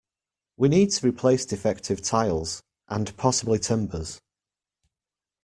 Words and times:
We 0.57 0.67
need 0.67 0.89
to 0.93 1.05
replace 1.07 1.45
defective 1.45 2.01
tiles, 2.01 2.63
and 2.87 3.15
possibly 3.17 3.59
timbers. 3.59 4.19